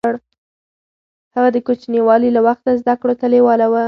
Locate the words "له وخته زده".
2.35-2.93